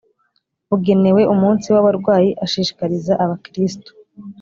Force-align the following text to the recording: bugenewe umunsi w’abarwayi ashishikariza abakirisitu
bugenewe 0.69 1.21
umunsi 1.33 1.67
w’abarwayi 1.73 2.29
ashishikariza 2.45 3.13
abakirisitu 3.23 3.91